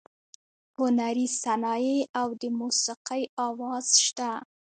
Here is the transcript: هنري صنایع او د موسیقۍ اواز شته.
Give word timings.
هنري 0.79 1.27
صنایع 1.41 1.99
او 2.19 2.27
د 2.41 2.43
موسیقۍ 2.59 3.23
اواز 3.47 3.85
شته. 4.05 4.29